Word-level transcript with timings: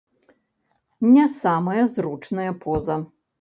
Не 1.17 1.25
самая 1.41 1.85
зручная 1.99 2.53
поза. 2.65 2.97